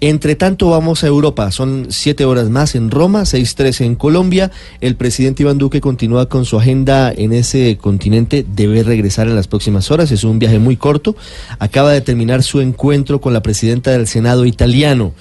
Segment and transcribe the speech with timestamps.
[0.00, 1.50] Entre tanto, vamos a Europa.
[1.50, 4.52] Son siete horas más en Roma, seis tres en Colombia.
[4.80, 8.46] El presidente Iván Duque continúa con su agenda en ese continente.
[8.48, 10.12] Debe regresar en las próximas horas.
[10.12, 11.16] Es un viaje muy corto.
[11.58, 15.14] Acaba de terminar su encuentro con la presidenta del Senado italiano.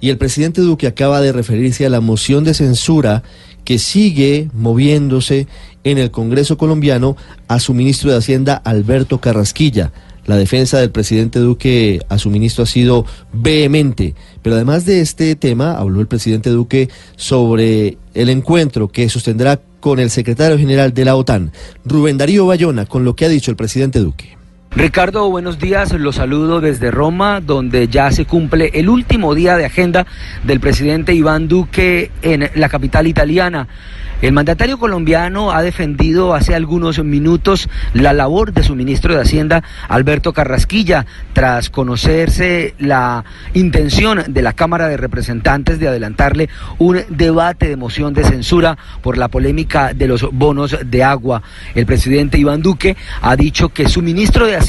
[0.00, 3.22] Y el presidente Duque acaba de referirse a la moción de censura
[3.64, 5.46] que sigue moviéndose
[5.84, 7.16] en el Congreso colombiano
[7.46, 9.92] a su ministro de Hacienda, Alberto Carrasquilla.
[10.26, 14.14] La defensa del presidente Duque a su ministro ha sido vehemente.
[14.42, 19.98] Pero además de este tema, habló el presidente Duque sobre el encuentro que sostendrá con
[19.98, 21.52] el secretario general de la OTAN,
[21.84, 24.38] Rubén Darío Bayona, con lo que ha dicho el presidente Duque.
[24.76, 25.92] Ricardo, buenos días.
[25.92, 30.04] Los saludo desde Roma, donde ya se cumple el último día de agenda
[30.42, 33.68] del presidente Iván Duque en la capital italiana.
[34.20, 39.62] El mandatario colombiano ha defendido hace algunos minutos la labor de su ministro de Hacienda,
[39.88, 47.68] Alberto Carrasquilla, tras conocerse la intención de la Cámara de Representantes de adelantarle un debate
[47.68, 51.42] de moción de censura por la polémica de los bonos de agua.
[51.74, 54.63] El presidente Iván Duque ha dicho que su ministro de Hacienda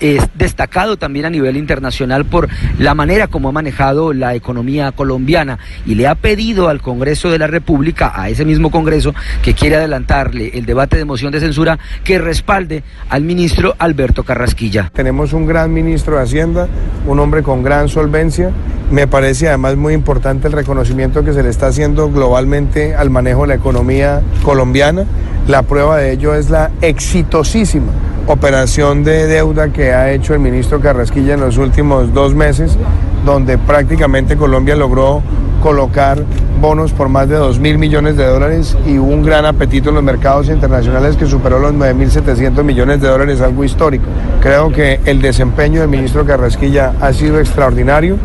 [0.00, 5.58] es destacado también a nivel internacional por la manera como ha manejado la economía colombiana
[5.86, 9.76] y le ha pedido al Congreso de la República, a ese mismo Congreso que quiere
[9.76, 14.90] adelantarle el debate de moción de censura, que respalde al ministro Alberto Carrasquilla.
[14.92, 16.68] Tenemos un gran ministro de Hacienda,
[17.06, 18.50] un hombre con gran solvencia.
[18.90, 23.42] Me parece además muy importante el reconocimiento que se le está haciendo globalmente al manejo
[23.42, 25.06] de la economía colombiana.
[25.46, 27.92] La prueba de ello es la exitosísima
[28.26, 32.78] operación de deuda que ha hecho el ministro Carrasquilla en los últimos dos meses,
[33.26, 35.22] donde prácticamente Colombia logró
[35.62, 36.24] colocar
[36.62, 40.04] bonos por más de 2 mil millones de dólares y un gran apetito en los
[40.04, 44.06] mercados internacionales que superó los 9.700 millones de dólares, algo histórico.
[44.40, 48.16] Creo que el desempeño del ministro Carrasquilla ha sido extraordinario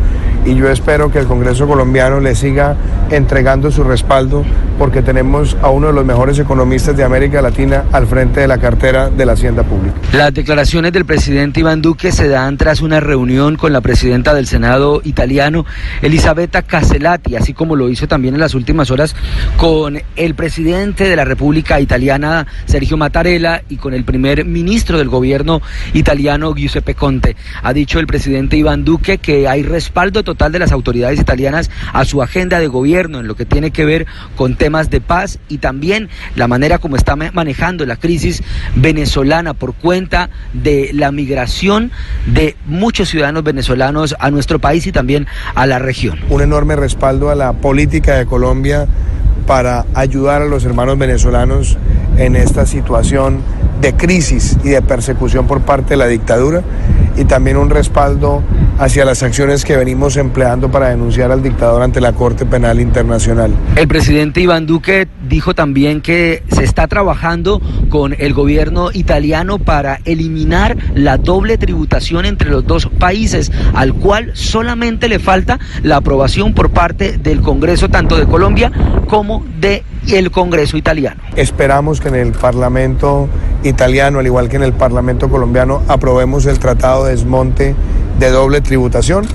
[0.46, 2.76] y yo espero que el Congreso colombiano le siga
[3.10, 4.44] entregando su respaldo
[4.78, 8.58] porque tenemos a uno de los mejores economistas de América Latina al frente de la
[8.58, 9.94] cartera de la Hacienda Pública.
[10.12, 14.46] Las declaraciones del presidente Iván Duque se dan tras una reunión con la presidenta del
[14.46, 15.66] Senado italiano,
[16.02, 19.14] Elisabetta Caselati, así como lo hizo también en las últimas horas
[19.56, 25.08] con el presidente de la República Italiana, Sergio Mattarella, y con el primer ministro del
[25.08, 25.60] gobierno
[25.92, 27.36] italiano, Giuseppe Conte.
[27.62, 32.04] Ha dicho el presidente Iván Duque que hay respaldo total de las autoridades italianas a
[32.04, 32.68] su agenda de
[33.06, 34.06] en lo que tiene que ver
[34.36, 38.42] con temas de paz y también la manera como está manejando la crisis
[38.74, 41.90] venezolana por cuenta de la migración
[42.26, 46.18] de muchos ciudadanos venezolanos a nuestro país y también a la región.
[46.28, 48.86] Un enorme respaldo a la política de Colombia
[49.46, 51.78] para ayudar a los hermanos venezolanos
[52.18, 53.40] en esta situación
[53.80, 56.62] de crisis y de persecución por parte de la dictadura
[57.16, 58.42] y también un respaldo
[58.80, 63.52] hacia las acciones que venimos empleando para denunciar al dictador ante la Corte Penal Internacional.
[63.76, 67.60] El presidente Iván Duque dijo también que se está trabajando
[67.90, 74.30] con el gobierno italiano para eliminar la doble tributación entre los dos países, al cual
[74.32, 78.72] solamente le falta la aprobación por parte del Congreso tanto de Colombia
[79.08, 81.20] como de el Congreso italiano.
[81.36, 83.28] Esperamos que en el Parlamento
[83.62, 87.74] italiano, al igual que en el Parlamento colombiano, aprobemos el tratado de desmonte
[88.20, 89.26] de doble tributación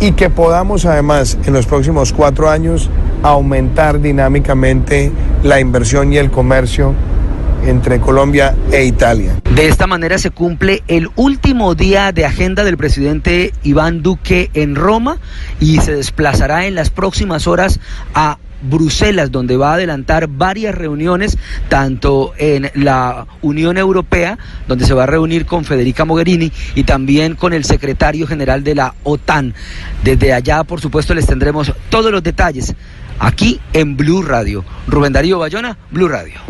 [0.00, 2.90] y que podamos además en los próximos cuatro años
[3.22, 5.12] aumentar dinámicamente
[5.44, 6.94] la inversión y el comercio
[7.64, 9.40] entre Colombia e Italia.
[9.54, 14.74] De esta manera se cumple el último día de agenda del presidente Iván Duque en
[14.74, 15.18] Roma
[15.60, 17.78] y se desplazará en las próximas horas
[18.14, 24.94] a Bruselas, donde va a adelantar varias reuniones, tanto en la Unión Europea, donde se
[24.94, 29.54] va a reunir con Federica Mogherini, y también con el secretario general de la OTAN.
[30.02, 32.74] Desde allá, por supuesto, les tendremos todos los detalles
[33.18, 34.64] aquí en Blue Radio.
[34.86, 36.42] Rubén Darío Bayona, Blue Radio.